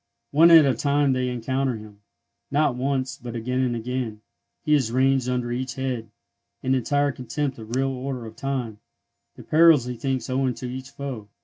One 0.31 0.49
at 0.49 0.65
a 0.65 0.73
time 0.73 1.13
they 1.13 1.29
encounter 1.29 1.75
him,—not 1.77 2.75
once, 2.75 3.19
but 3.21 3.35
again 3.35 3.59
and 3.59 3.75
again; 3.75 4.07
and 4.07 4.21
he 4.63 4.73
has 4.73 4.91
ranged 4.91 5.29
under 5.29 5.51
each 5.51 5.75
head, 5.75 6.09
in 6.63 6.73
entire 6.73 7.11
contempt 7.11 7.59
of 7.59 7.75
real 7.75 7.89
order 7.91 8.25
of 8.25 8.35
time, 8.35 8.79
the 9.35 9.43
perils 9.43 9.85
he 9.85 9.95
thinks 9.95 10.27
owing 10.27 10.55
to 10.55 10.65
each 10.67 10.89
foe. 10.89 11.27